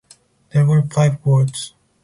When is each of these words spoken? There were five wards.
There 0.49 0.65
were 0.65 0.81
five 0.81 1.23
wards. 1.23 1.75